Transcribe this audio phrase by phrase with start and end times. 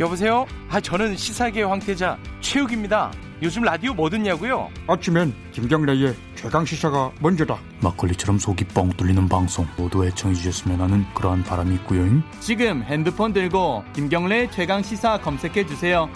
[0.00, 0.46] 여보세요?
[0.68, 3.10] 아 저는 시사계 황태자 최욱입니다.
[3.42, 4.68] 요즘 라디오 뭐 듣냐고요?
[4.86, 7.58] 아침엔 김경래의 최강 시사가 먼저다.
[7.82, 12.04] 막걸리처럼 속이 뻥 뚫리는 방송 모두 애청해 주셨으면 하는 그러한 바람이 있고요.
[12.40, 16.08] 지금 핸드폰 들고 김경래 최강 시사 검색해 주세요.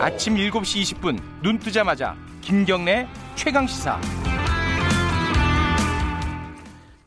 [0.00, 4.00] 아침 7시 20분 눈 뜨자마자 김경래 최강 시사.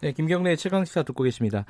[0.01, 1.65] 네, 김경래 최강 시사 듣고 계십니다.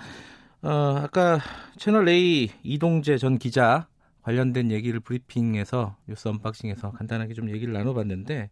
[0.63, 0.69] 어,
[1.03, 1.39] 아까
[1.77, 3.87] 채널 A 이동재 전 기자
[4.21, 8.49] 관련된 얘기를 브리핑에서 뉴스 언박싱에서 간단하게 좀 얘기를 나눠봤는데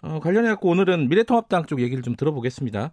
[0.00, 2.90] 어, 관련해 갖고 오늘은 미래통합당 쪽 얘기를 좀 들어보겠습니다.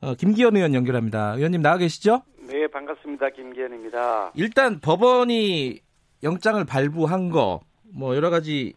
[0.00, 1.34] 어, 김기현 의원 연결합니다.
[1.34, 2.22] 의원님 나와 계시죠?
[2.48, 3.30] 네, 반갑습니다.
[3.30, 4.32] 김기현입니다.
[4.34, 5.80] 일단 법원이
[6.22, 8.74] 영장을 발부한 거 뭐 여러 가지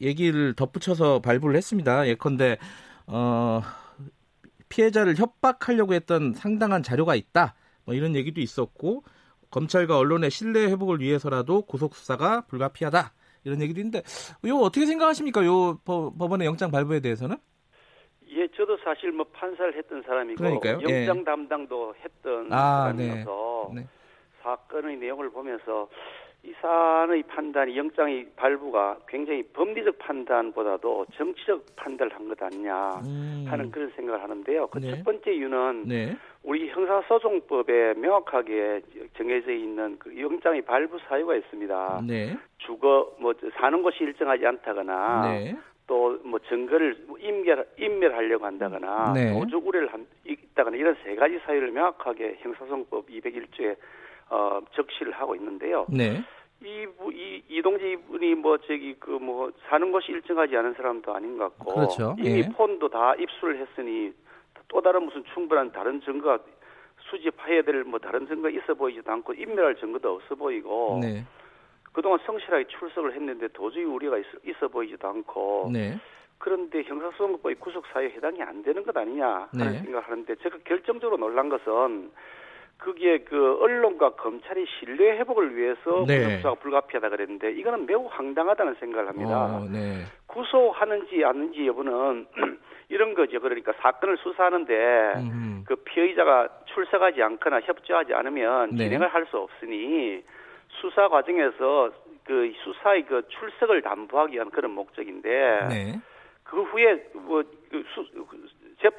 [0.00, 2.06] 얘기를 덧붙여서 발부를 했습니다.
[2.08, 2.58] 예컨대
[3.06, 3.60] 어,
[4.68, 7.54] 피해자를 협박하려고 했던 상당한 자료가 있다.
[7.84, 9.02] 뭐 이런 얘기도 있었고
[9.50, 13.12] 검찰과 언론의 신뢰 회복을 위해서라도 구속 수사가 불가피하다
[13.44, 14.02] 이런 얘기도 있는데
[14.44, 15.44] 이거 어떻게 생각하십니까?
[15.44, 17.36] 요 법원의 영장 발부에 대해서는?
[18.34, 20.74] 예, 저도 사실 뭐 판사를 했던 사람이고 그러니까요.
[20.82, 21.24] 영장 예.
[21.24, 23.80] 담당도 했던 아, 사람이어서 네.
[23.82, 23.88] 네.
[24.42, 25.88] 사건의 내용을 보면서
[26.44, 33.44] 이 사안의 판단이 영장의 발부가 굉장히 법리적 판단보다도 정치적 판단을 한 것 아니냐 음.
[33.48, 34.66] 하는 그런 생각을 하는데요.
[34.68, 34.90] 그 네.
[34.90, 36.16] 첫 번째 이유는 네.
[36.42, 38.80] 우리 형사소송법에 명확하게
[39.16, 42.02] 정해져 있는 그 영장의 발부 사유가 있습니다.
[42.08, 42.36] 네.
[42.58, 45.56] 주거 뭐 사는 곳이 일정하지 않다거나 네.
[45.86, 49.32] 또뭐 증거를 인멸 인멸하려고 한다거나 네.
[49.32, 53.76] 도적 우려를 한, 있다거나 이런 세 가지 사유를 명확하게 형사소송법 201조에
[54.32, 55.84] 어, 적시를 하고 있는데요.
[55.90, 56.22] 네.
[56.64, 61.36] 이, 부- 이 이동재 이분이 뭐 저기 그 뭐 사는 곳이 일정하지 않은 사람도 아닌
[61.36, 62.16] 것 같고 그렇죠.
[62.18, 62.48] 이미 예.
[62.48, 64.12] 폰도 다 입수를 했으니
[64.68, 66.38] 또 다른 무슨 충분한 다른 증거가
[67.10, 71.24] 수집해야 될 뭐 다른 증거 가 있어 보이지도 않고 인멸할 증거도 없어 보이고 네.
[71.92, 75.98] 그동안 성실하게 출석을 했는데 도저히 우리가 있어, 있어 보이지도 않고 네.
[76.38, 79.78] 그런데 형사소송법의 구속 사유에 해당이 안 되는 것 아니냐 하는 네.
[79.80, 82.10] 생각을 하는데 제가 결정적으로 놀란 것은
[82.82, 86.36] 그게 그 언론과 검찰이 신뢰 회복을 위해서 네.
[86.36, 89.56] 수사가 불가피하다 그랬는데 이거는 매우 황당하다는 생각을 합니다.
[89.56, 90.04] 어, 네.
[90.26, 92.26] 구속하는지 아닌지 여부는
[92.88, 93.40] 이런 거죠.
[93.40, 94.74] 그러니까 사건을 수사하는데
[95.16, 95.64] 음.
[95.64, 98.84] 그 피의자가 출석하지 않거나 협조하지 않으면 네.
[98.84, 100.24] 진행을 할 수 없으니
[100.80, 101.92] 수사 과정에서
[102.24, 105.28] 그 수사의 그 출석을 담보하기 위한 그런 목적인데
[105.68, 106.00] 네.
[106.42, 107.44] 그 후에 그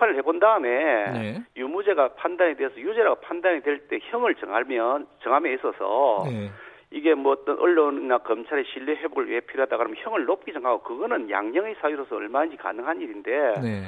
[0.04, 0.70] 재판을 해본 다음에
[1.12, 1.44] 네.
[1.56, 6.50] 유무죄가 판단이 돼서 유죄라고 판단이 될 때 형을 정하면 정함에 있어서 네.
[6.92, 11.76] 이게 뭐 어떤 언론이나 검찰의 신뢰 회복을 위해 필요하다 그러면 형을 높이 정하고 그거는 양형의
[11.82, 13.32] 사유로서 얼마든지 가능한 일인데
[13.62, 13.84] 네.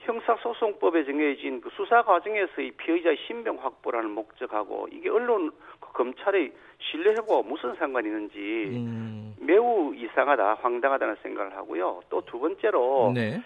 [0.00, 5.50] 형사소송법에 정해진 그 수사 과정에서의 피의자의 신병 확보라는 목적하고 이게 언론
[5.80, 8.38] 그 검찰의 신뢰 회복과 무슨 상관이 있는지
[8.72, 9.34] 음.
[9.40, 12.00] 매우 이상하다 황당하다는 생각을 하고요.
[12.08, 13.40] 또 두 번째로 네.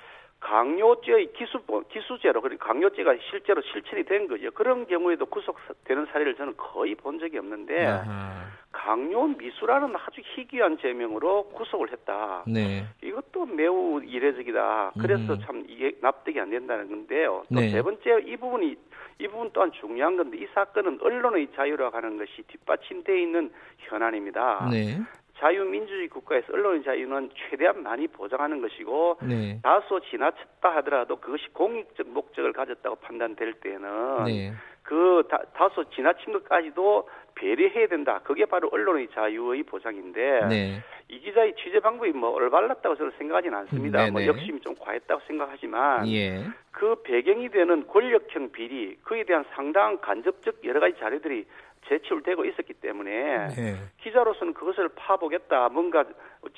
[0.44, 4.50] 강요죄의 기수 기수죄로 강요죄가 실제로 실천이 된 거죠.
[4.50, 8.44] 그런 경우에도 구속되는 사례를 저는 거의 본 적이 없는데 아하.
[8.70, 12.44] 강요 미수라는 아주 희귀한 죄명으로 구속을 했다.
[12.46, 12.84] 네.
[13.02, 14.92] 이것도 매우 이례적이다.
[15.00, 15.40] 그래서 음.
[15.46, 17.44] 참 이게 납득이 안 된다는 건데요.
[17.48, 17.70] 또 네.
[17.70, 18.76] 세 번째 이 부분이
[19.20, 24.68] 이 부분 또한 중요한 건데 이 사건은 언론의 자유라고 하는 것이 뒷받침되어 있는 현안입니다.
[24.70, 24.98] 네.
[25.44, 29.60] 자유민주주의 국가에서 언론의 자유는 최대한 많이 보장하는 것이고 네.
[29.62, 34.54] 다소 지나쳤다 하더라도 그것이 공익적 목적을 가졌다고 판단될 때는 네.
[34.82, 38.20] 그 다, 다소 지나친 것까지도 배려해야 된다.
[38.24, 40.82] 그게 바로 언론의 자유의 보장인데 네.
[41.08, 44.06] 이 기자의 취재 방법이 뭐 올바랐다고 저는 생각하지는 않습니다.
[44.06, 44.28] 음, 뭐 네네.
[44.28, 46.42] 욕심이 좀 과했다고 생각하지만 예.
[46.70, 51.44] 그 배경이 되는 권력형 비리 그에 대한 상당한 간접적 여러 가지 자료들이
[51.88, 53.76] 제출되고 있었기 때문에 네.
[54.02, 56.04] 기자로서는 그것을 파보겠다, 뭔가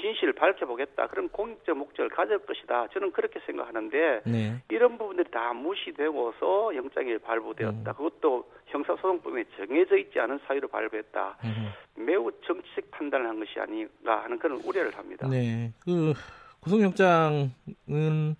[0.00, 2.88] 진실을 밝혀보겠다 그런 공익적 목적을 가질 것이다.
[2.92, 4.62] 저는 그렇게 생각하는데 네.
[4.68, 7.90] 이런 부분들이 다 무시되고서 영장이 발부되었다.
[7.90, 7.94] 음.
[7.94, 11.38] 그것도 형사소송법에 정해져 있지 않은 사유로 발부했다.
[11.44, 12.04] 음.
[12.04, 15.28] 매우 정치적 판단을 한 것이 아닌가 하는 그런 우려를 합니다.
[15.28, 15.72] 네.
[15.84, 16.12] 그
[16.60, 18.36] 구속영장은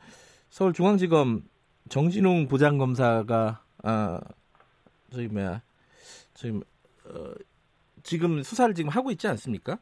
[0.49, 1.43] 서울중앙지검
[1.89, 4.21] 정진웅 부장검사가 아
[5.13, 5.63] 저기 뭐야
[6.35, 6.63] 지금
[7.11, 7.33] 어,
[8.03, 9.79] 지금 수사를 지금 하고 있지 않습니까?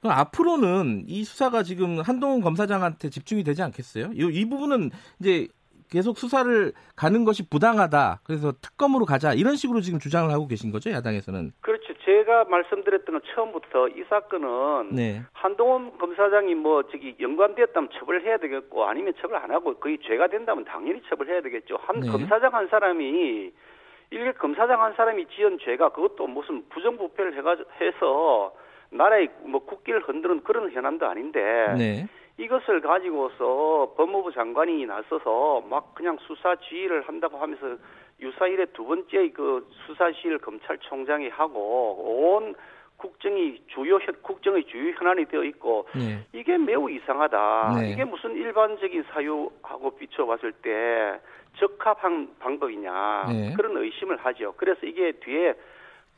[0.00, 4.10] 그럼 앞으로는 이 수사가 지금 한동훈 검사장한테 집중이 되지 않겠어요?
[4.14, 4.90] 이, 이 부분은
[5.20, 5.48] 이제
[5.90, 8.20] 계속 수사를 가는 것이 부당하다.
[8.24, 9.34] 그래서 특검으로 가자.
[9.34, 11.52] 이런 식으로 지금 주장을 하고 계신 거죠, 야당에서는.
[11.60, 11.94] 그렇죠.
[12.04, 15.22] 제가 말씀드렸던 건 처음부터 이 사건은 네.
[15.32, 21.02] 한동훈 검사장이 뭐 저기 연관되었다면 처벌해야 되겠고 아니면 처벌 안 하고 거의 죄가 된다면 당연히
[21.08, 21.76] 처벌해야 되겠죠.
[21.80, 22.08] 한 네.
[22.08, 23.52] 검사장 한 사람이
[24.10, 28.52] 일개 검사장 한 사람이 지은 죄가 그것도 무슨 부정부패를 해가 해서
[28.90, 31.40] 나라의 뭐 국기를 흔드는 그런 현안도 아닌데
[31.78, 32.06] 네.
[32.36, 37.76] 이것을 가지고서 법무부 장관이 나서서 막 그냥 수사 지휘를 한다고 하면서
[38.20, 42.54] 유사일에 두 번째 그 수사실 검찰총장이 하고 온
[42.96, 46.18] 국정이 주요 현- 국정의 주요 현안이 되어 있고 네.
[46.34, 47.76] 이게 매우 이상하다.
[47.80, 47.90] 네.
[47.92, 51.20] 이게 무슨 일반적인 사유하고 비춰봤을 때
[51.56, 53.54] 적합한 방법이냐 네.
[53.56, 54.54] 그런 의심을 하죠.
[54.56, 55.54] 그래서 이게 뒤에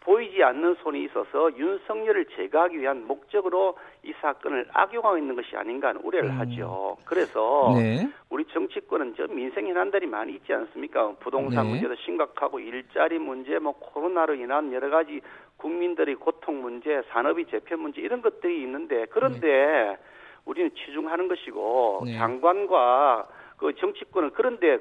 [0.01, 6.01] 보이지 않는 손이 있어서 윤석열을 제거하기 위한 목적으로 이 사건을 악용하고 있는 것이 아닌가 하는
[6.03, 6.41] 우려를 음.
[6.41, 6.97] 하죠.
[7.05, 8.09] 그래서 네.
[8.29, 11.13] 우리 정치권은 저 민생 현안들이 많이 있지 않습니까?
[11.21, 11.71] 부동산 네.
[11.71, 15.21] 문제도 심각하고 일자리 문제, 뭐 코로나로 인한 여러 가지
[15.59, 19.97] 국민들의 고통 문제, 산업의 재편 문제 이런 것들이 있는데 그런데
[20.45, 22.19] 우리는 치중하는 것이고 네.
[22.19, 23.29] 장관과
[23.63, 24.77] 그 정치권은 그런데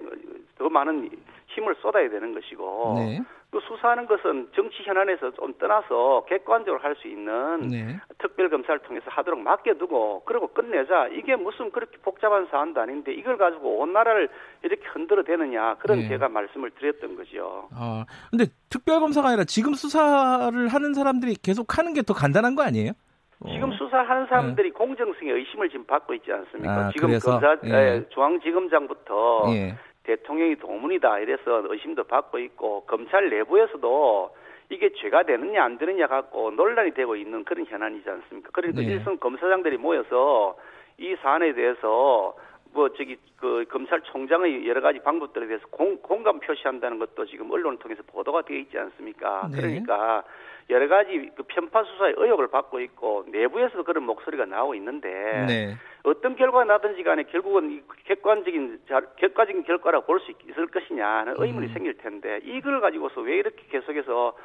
[0.58, 1.10] 더 많은
[1.48, 3.22] 힘을 쏟아야 되는 것이고 네.
[3.52, 8.00] 그 수사하는 것은 정치 현안에서 좀 떠나서 객관적으로 할 수 있는 네.
[8.18, 13.80] 특별 검사를 통해서 하도록 맡겨두고 그리고 끝내자 이게 무슨 그렇게 복잡한 사안도 아닌데 이걸 가지고
[13.80, 14.30] 온 나라를
[14.64, 16.08] 이렇게 흔들어 대느냐 그런 네.
[16.08, 17.68] 제가 말씀을 드렸던 거죠.
[17.76, 22.64] 어, 근데 특별 검사가 아니라 지금 수사를 하는 사람들이 계속 하는 게 더 간단한 거
[22.64, 22.94] 아니에요?
[23.44, 23.52] 어.
[23.52, 26.88] 지금 수사하는 사람들이 공정성에 의심을 지금 받고 있지 않습니까?
[26.88, 27.32] 아, 지금 그래서?
[27.32, 27.96] 검사 예.
[27.96, 29.76] 에, 중앙지검장부터 예.
[30.04, 34.36] 대통령이 도문이다 이래서 의심도 받고 있고 검찰 내부에서도
[34.70, 38.50] 이게 죄가 되느냐 안 되느냐 갖고 논란이 되고 있는 그런 현안이지 않습니까?
[38.54, 38.88] 그러니까 네.
[38.88, 40.56] 일선 검사장들이 모여서
[40.98, 42.36] 이 사안에 대해서
[42.74, 48.02] 뭐 저기 그 검찰총장의 여러 가지 방법들에 대해서 공, 공감 표시한다는 것도 지금 언론을 통해서
[48.08, 49.50] 보도가 되어 있지 않습니까?
[49.52, 49.58] 네.
[49.62, 50.24] 그러니까
[50.70, 55.10] 여러 가지 그 편파 수사의 의혹을 받고 있고 내부에서도 그런 목소리가 나오고 있는데
[55.48, 55.76] 네.
[56.04, 61.36] 어떤 결과가 나든지 간에 결국은 이 객관적인 자- 객관적인 결과라고 볼 수 있을 것이냐 하는
[61.38, 61.74] 의문이 음.
[61.74, 64.42] 생길 텐데 이걸 가지고서 왜 이렇게 계속해서 그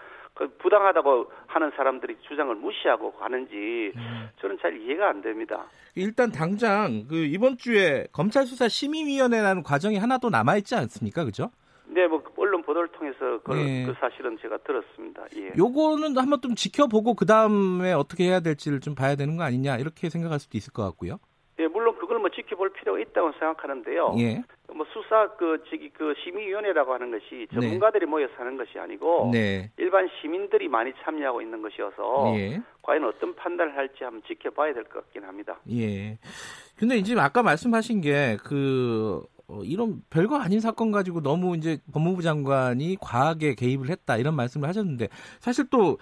[0.59, 4.29] 부당하다고 하는 사람들이 주장을 무시하고 가는지 음.
[4.41, 5.65] 저는 잘 이해가 안 됩니다.
[5.95, 11.25] 일단 당장 그 이번 주에 검찰 수사 심의위원회라는 과정이 하나 더 남아 있지 않습니까?
[11.25, 11.51] 그죠?
[11.87, 13.87] 네, 뭐 언론 보도를 통해서 그, 예.
[13.87, 15.25] 그 사실은 제가 들었습니다.
[15.37, 15.53] 예.
[15.57, 20.11] 요거는 한번 좀 지켜보고 그 다음에 어떻게 해야 될지를 좀 봐야 되는 거 아니냐 이렇게
[20.11, 21.19] 생각할 수도 있을 것 같고요.
[21.59, 24.15] 예, 물론 그걸 뭐 지켜볼 필요가 있다고 생각하는데요.
[24.19, 24.43] 예.
[24.75, 29.71] 뭐 수사 그 저기 그 심의위원회라고 하는 것이 전문가들이 모여서 하는 것이 아니고 네.
[29.79, 32.61] 일반 시민들이 많이 참여하고 있는 것이어서 예.
[32.83, 35.59] 과연 어떤 판단을 할지 한번 지켜봐야 될 것 같긴 합니다.
[35.71, 36.19] 예.
[36.77, 39.23] 근데 이제 아까 말씀하신 게그
[39.63, 45.09] 이런 별거 아닌 사건 가지고 너무 이제 법무부 장관이 과하게 개입을 했다 이런 말씀을 하셨는데
[45.41, 45.99] 사실 또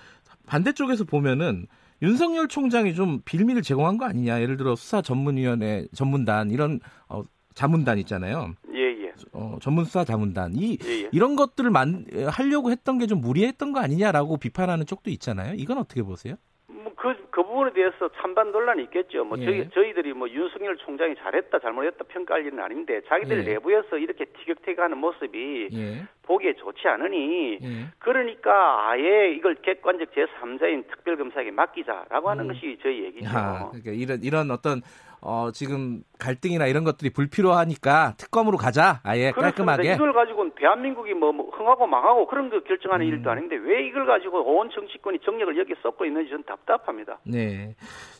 [0.47, 1.67] 반대쪽에서 보면은
[2.05, 7.23] 윤석열 총장이 좀 빌미를 제공한 거 아니냐 예를 들어 수사 전문위원회 전문단 이런 어,
[7.55, 9.13] 자문단 있잖아요 예, 예.
[9.33, 11.09] 어, 전문 수사 자문단 이 예, 예.
[11.13, 16.03] 이런 것들을 만 하려고 했던 게 좀 무리했던 거 아니냐라고 비판하는 쪽도 있잖아요 이건 어떻게
[16.03, 16.35] 보세요?
[16.67, 19.25] 뭐 그, 그 부분에 대해서 찬반 논란이 있겠죠.
[19.25, 19.45] 뭐 예.
[19.45, 23.55] 저희, 저희들이 뭐 윤석열 총장이 잘했다, 잘못했다 평가할 일은 아닌데 자기들 예.
[23.55, 26.03] 내부에서 이렇게 티격태격하는 모습이 예.
[26.23, 27.87] 보기에 좋지 않으니 예.
[28.01, 32.49] 그러니까 아예 이걸 객관적 제3자인 특별검사에게 맡기자라고 하는 음.
[32.49, 33.29] 것이 저희 얘기죠.
[33.33, 34.83] 아, 그러니까 이런 이런 어떤
[35.25, 39.01] 어, 지금 갈등이나 이런 것들이 불필요하니까 특검으로 가자.
[39.03, 39.73] 아예 그렇습니다.
[39.75, 39.95] 깔끔하게.
[39.95, 43.11] 이걸 가지고는 대한민국이 뭐, 뭐 흥하고 망하고 그런 거 결정하는 음.
[43.11, 47.19] 일도 아닌데 왜 이걸 가지고 온 정치권이 정력을 여기에 쏟고 있는지 저는 답답합니다.
[47.25, 47.75] 네.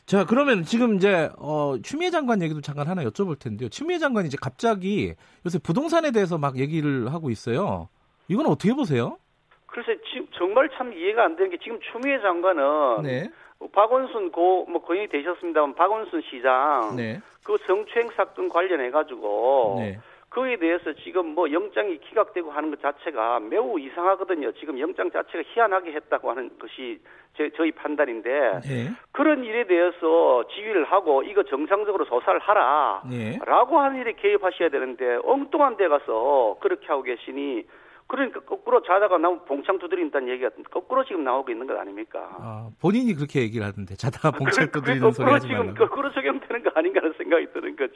[0.07, 3.69] 자, 그러면 지금 이제 어, 추미애 장관 얘기도 잠깐 하나 여쭤볼 텐데요.
[3.69, 5.15] 추미애 장관이 이제 갑자기
[5.45, 7.89] 요새 부동산에 대해서 막 얘기를 하고 있어요.
[8.29, 9.19] 이건 어떻게 보세요?
[9.67, 13.31] 글쎄 지금 정말 참 이해가 안 되는 게 지금 추미애 장관은 네.
[13.73, 17.21] 박원순 고 뭐 거인이 되셨습니다만 박원순 시장 네.
[17.45, 19.99] 그 성추행 사건 관련해 가지고 네.
[20.31, 24.51] 그에 대해서 지금 뭐 영장이 기각되고 하는 것 자체가 매우 이상하거든요.
[24.53, 26.99] 지금 영장 자체가 희한하게 했다고 하는 것이
[27.37, 28.91] 제, 저희 판단인데 네.
[29.13, 33.03] 그런 일에 대해서 지휘를 하고 이거 정상적으로 조사를 하라.
[33.09, 33.39] 네.
[33.45, 37.65] 라고 하는 일에 개입하셔야 되는데 엉뚱한 데 가서 그렇게 하고 계시니
[38.07, 42.21] 그러니까 거꾸로 자다가 나오면 봉창 두드린다는 얘기가 거꾸로 지금 나오고 있는 것 아닙니까?
[42.39, 45.79] 아, 본인이 그렇게 얘기를 하던데 자다가 그- 두드리는 그게 소리 거꾸로 하지 지금 말라고.
[45.87, 47.95] 거꾸로 적용되는 거 아닌가 하는 생각이 드는 거죠.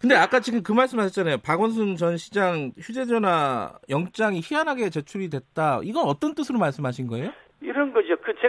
[0.00, 1.38] 근데 아까 지금 그 말씀하셨잖아요.
[1.38, 5.80] 박원순 전 시장 휴대전화 영장이 희한하게 제출이 됐다.
[5.84, 7.30] 이건 어떤 뜻으로 말씀하신 거예요?
[7.62, 7.89] 이런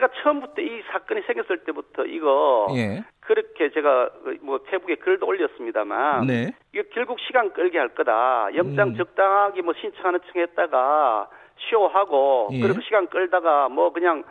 [0.01, 3.03] 제가 처음부터 이 사건이 생겼을 때부터 이거 예.
[3.19, 4.09] 그렇게 제가
[4.41, 6.51] 뭐 페북에 글도 올렸습니다만 네.
[6.73, 8.49] 이거 결국 시간 끌게 할 거다.
[8.55, 8.95] 영장 음.
[8.95, 11.29] 적당하게 뭐 신청하는 층 했다가
[11.69, 12.61] 쇼하고 예.
[12.61, 14.23] 그리고 시간 끌다가 뭐 그냥 여-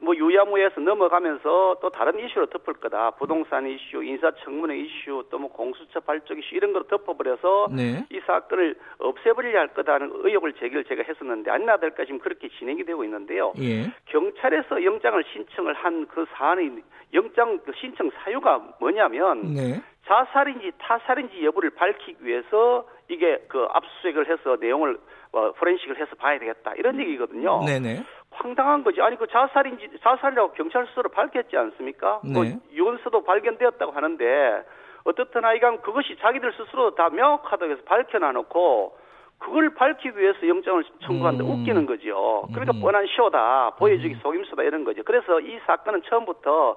[0.00, 3.12] 뭐 유야무에서 넘어가면서 또 다른 이슈로 덮을 거다.
[3.12, 8.04] 부동산 이슈, 인사청문회 이슈, 또 뭐 공수처 발족 이슈 이런 거로 덮어버려서 네.
[8.10, 13.04] 이 사건을 없애버리려 할 거다는 의혹을 제기를 제가 했었는데 아니나 될까 지금 그렇게 진행이 되고
[13.04, 13.52] 있는데요.
[13.60, 13.92] 예.
[14.06, 16.82] 경찰에서 영장을 신청을 한 그 사안의
[17.14, 19.80] 영장 그 신청 사유가 뭐냐면 네.
[20.06, 24.98] 자살인지 타살인지 여부를 밝히기 위해서 이게 그 압수수색을 해서 내용을
[25.32, 27.60] 어, 포렌식을 해서 봐야 되겠다 이런 얘기거든요.
[27.66, 28.02] 네네.
[28.38, 29.00] 황당한 거지.
[29.00, 32.20] 아니 그 자살인지 자살이라고 경찰 스스로 밝혔지 않습니까?
[32.24, 32.32] 네.
[32.32, 34.64] 뭐 유언서도 발견되었다고 하는데
[35.04, 38.98] 어떻든 하여간 그것이 자기들 스스로 다 명확하다고 해서 밝혀놔놓고
[39.38, 41.50] 그걸 밝히기 위해서 영장을 청구한다 음.
[41.50, 42.46] 웃기는 거죠.
[42.52, 42.80] 그러니까 음.
[42.80, 45.02] 뻔한 쇼다, 보여주기 속임수다 이런 거죠.
[45.04, 46.76] 그래서 이 사건은 처음부터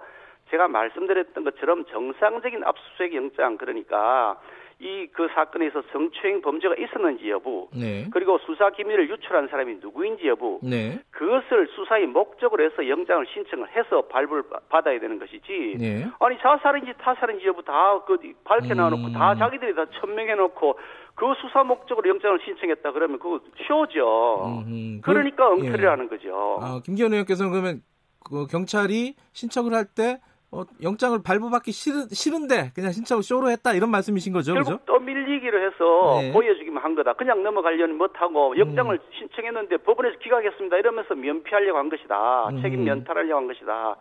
[0.51, 4.37] 제가 말씀드렸던 것처럼 정상적인 압수수색 영장 그러니까
[4.81, 8.07] 이 그 사건에서 성추행 범죄가 있었는지 여부 네.
[8.11, 10.99] 그리고 수사 기밀을 유출한 사람이 누구인지 여부 네.
[11.11, 15.75] 그것을 수사의 목적으로 해서 영장을 신청을 해서 발부를 바- 받아야 되는 것이지.
[15.79, 16.07] 네.
[16.19, 19.13] 아니 자살인지 타살인지 여부 다 그 밝혀놔놓고 음.
[19.13, 20.79] 다 자기들이 다 천명해놓고
[21.15, 24.63] 그 수사 목적으로 영장을 신청했다 그러면 그거 쇼죠.
[24.65, 25.01] 음흠.
[25.01, 26.59] 그러니까 그- 엉터리라는 거죠.
[26.61, 27.81] 아, 김기현 의원께서는 그러면
[28.23, 30.21] 그 경찰이 신청을 할 때
[30.53, 34.65] 어, 영장을 발부받기 싫은, 싫은데 그냥 신청을 쇼로 했다 이런 말씀이신 거죠, 그죠?
[34.65, 36.33] 결국 또 밀리기로 해서 네.
[36.33, 37.13] 보여주기만 한 거다.
[37.13, 38.99] 그냥 넘어가려니 못하고 영장을 음.
[39.17, 40.75] 신청했는데 법원에서 기각했습니다.
[40.77, 42.49] 이러면서 면피하려고 한 것이다.
[42.49, 42.61] 음.
[42.61, 43.95] 책임 면탈하려고 한 것이다.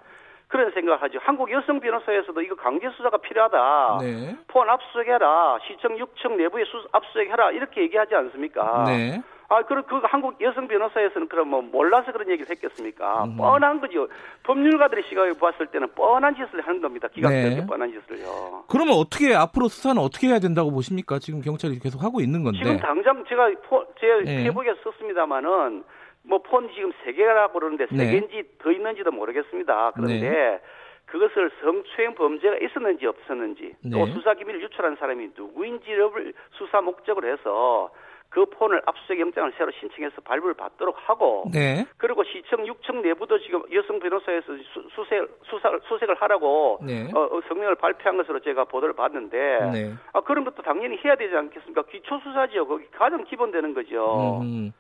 [0.50, 1.20] 그런 생각을 하죠.
[1.22, 3.98] 한국 여성 변호사에서도 이거 강제 수사가 필요하다.
[4.02, 4.36] 네.
[4.48, 5.58] 폰 압수수색해라.
[5.66, 7.52] 시청 6청 내부에 수, 압수수색해라.
[7.52, 8.84] 이렇게 얘기하지 않습니까?
[8.84, 9.22] 네.
[9.48, 13.24] 아, 그, 그 한국 여성 변호사에서는 그럼 뭐 몰라서 그런 얘기를 했겠습니까?
[13.24, 13.36] 음.
[13.36, 14.08] 뻔한 거죠.
[14.42, 17.06] 법률가들의 시각에 보았을 때는 뻔한 짓을 하는 겁니다.
[17.08, 17.66] 기각되게 네.
[17.66, 18.64] 뻔한 짓을요.
[18.68, 21.20] 그러면 어떻게 앞으로 수사는 어떻게 해야 된다고 보십니까?
[21.20, 22.58] 지금 경찰이 계속 하고 있는 건데.
[22.58, 24.42] 지금 당장 제가 포, 제 네.
[24.42, 25.84] 페이북에 썼습니다마는
[26.22, 28.10] 뭐 폰 지금 세 개라고 그러는데 세 네.
[28.10, 29.92] 개인지 더 있는지도 모르겠습니다.
[29.94, 30.60] 그런데
[31.06, 34.12] 그것을 성추행 범죄가 있었는지 없었는지 또 네.
[34.12, 37.90] 수사 기밀을 유출한 사람이 누구인지를 수사 목적으로 해서
[38.28, 41.84] 그 폰을 압수수색 영장을 새로 신청해서 발부를 받도록 하고 네.
[41.96, 47.10] 그리고 시청 6청 내부도 지금 여성 변호사에서 수, 수색 수사 수색을 하라고 네.
[47.12, 49.36] 어, 어, 성명을 발표한 것으로 제가 보도를 봤는데
[49.72, 49.94] 네.
[50.12, 51.82] 아 그런 것도 당연히 해야 되지 않겠습니까?
[51.90, 52.66] 기초 수사지요.
[52.68, 54.40] 거기 가장 기본 되는 거죠.
[54.42, 54.72] 음.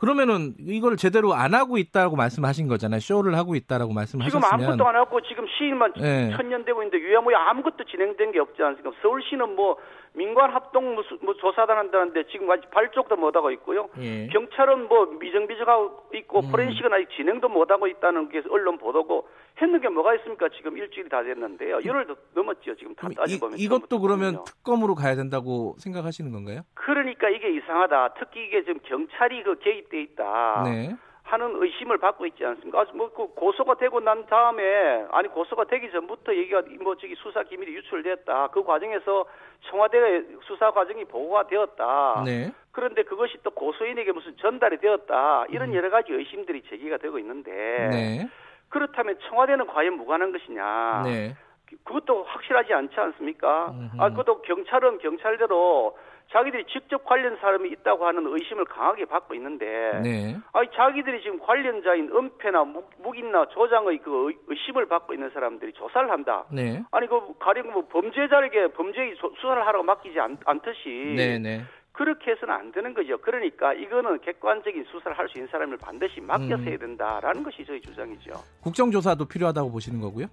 [0.00, 3.00] 그러면은 이걸 제대로 안 하고 있다고 말씀하신 거잖아요.
[3.00, 6.30] 쇼를 하고 있다라고 지금 말씀하셨으면 아무것도 안 하고 지금 시인만 네.
[6.34, 8.96] 천년되고 있는데 유야무야 아무것도 진행된 게 없지 않습니까?
[9.02, 9.76] 서울시는 뭐
[10.14, 13.88] 민관 합동 뭐, 조사단 한다는데 지금 아직 발족도 못 하고 있고요.
[14.00, 14.26] 예.
[14.28, 16.50] 경찰은 뭐 미정비정하고 있고 음.
[16.50, 19.28] 포렌식은 아직 진행도 못 하고 있다는 게 언론 보도고
[19.60, 20.48] 했는 게 뭐가 있습니까?
[20.56, 21.80] 지금 일주일이 다 됐는데요.
[21.84, 22.74] 열흘도 넘었죠.
[22.76, 24.42] 지금 다 따져보면 이, 이것도 그러면.
[24.44, 26.62] 특검으로 가야 된다고 생각하시는 건가요?
[26.74, 28.14] 그러니까 이게 이상하다.
[28.18, 30.62] 특히 이게 지금 경찰이 그 개입돼 있다.
[30.64, 30.96] 네.
[31.22, 32.80] 하는 의심을 받고 있지 않습니까?
[32.80, 37.44] 아주 뭐 그 고소가 되고 난 다음에 아니 고소가 되기 전부터 얘기가 뭐 저기 수사
[37.44, 38.48] 기밀이 유출됐다.
[38.48, 39.26] 그 과정에서
[39.70, 42.22] 청와대 수사 과정이 보고가 되었다.
[42.26, 42.52] 네.
[42.72, 45.44] 그런데 그것이 또 고소인에게 무슨 전달이 되었다.
[45.50, 47.90] 이런 여러 가지 의심들이 제기가 되고 있는데 음.
[47.90, 48.28] 네.
[48.68, 51.02] 그렇다면 청와대는 과연 무관한 것이냐?
[51.04, 51.36] 네.
[51.84, 53.70] 그것도 확실하지 않지 않습니까?
[53.70, 54.02] 음흠.
[54.02, 55.96] 아, 그것도 경찰은 경찰대로
[56.32, 59.66] 자기들이 직접 관련 사람이 있다고 하는 의심을 강하게 받고 있는데,
[60.02, 60.36] 네.
[60.52, 66.08] 아니 자기들이 지금 관련자인 은폐나 묵, 묵인나 조장의 그 의- 의심을 받고 있는 사람들이 조사를
[66.08, 66.44] 한다.
[66.52, 66.82] 네.
[66.92, 71.38] 아니 그 가령 뭐 범죄자에게 범죄 조- 수사를 하라고 맡기지 않, 않듯이 네.
[71.38, 71.62] 네.
[71.92, 73.18] 그렇게 해서는 안 되는 거죠.
[73.18, 76.68] 그러니까 이거는 객관적인 수사를 할 수 있는 사람을 반드시 맡겨서 음.
[76.68, 78.30] 해야 된다라는 것이 저희 주장이죠.
[78.62, 80.26] 국정조사도 필요하다고 보시는 거고요.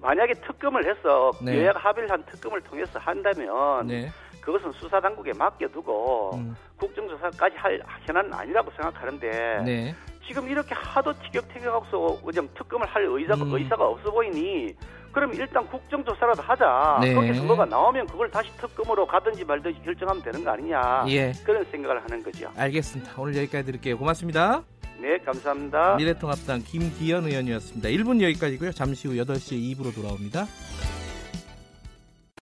[0.00, 1.58] 만약에 특검을 해서 네.
[1.62, 4.06] 여야가 합의를 한 특검을 통해서 한다면 네.
[4.48, 6.56] 그것은 수사 당국에 맡겨두고 음.
[6.78, 9.94] 국정조사까지 할 현안은 아니라고 생각하는데 네.
[10.26, 13.54] 지금 이렇게 하도 티격태격하고서 그냥 특검을 할 의사가 음.
[13.54, 14.74] 의사가 없어 보이니
[15.12, 16.98] 그럼 일단 국정조사라도 하자.
[17.02, 17.12] 네.
[17.12, 21.04] 거기서 뭐가 나오면 그걸 다시 특검으로 가든지 말든지 결정하면 되는 거 아니냐.
[21.08, 21.32] 예.
[21.44, 22.50] 그런 생각을 하는 거죠.
[22.56, 23.12] 알겠습니다.
[23.18, 23.98] 오늘 여기까지 드릴게요.
[23.98, 24.62] 고맙습니다.
[24.98, 25.96] 네, 감사합니다.
[25.96, 27.88] 미래통합당 김기현 의원이었습니다.
[27.90, 28.72] 1분 여기까지고요.
[28.72, 30.46] 잠시 후 8시 2부로 돌아옵니다.